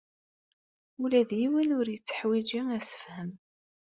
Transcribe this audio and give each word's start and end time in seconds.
Ula 1.01 1.21
d 1.29 1.31
yiwen 1.39 1.69
ur 1.79 1.87
yetteḥwiji 1.89 2.61
assefhem. 2.77 3.31